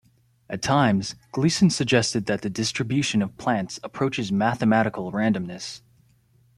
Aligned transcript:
At 0.49 0.63
times, 0.63 1.13
Gleason 1.31 1.69
suggested 1.69 2.25
that 2.25 2.41
the 2.41 2.49
distribution 2.49 3.21
of 3.21 3.37
plants 3.37 3.79
approaches 3.83 4.31
mathematical 4.31 5.11
randomness. 5.11 5.83